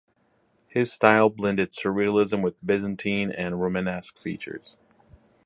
[0.67, 4.75] His style blended surrealism with Byzantine and Romanesque features.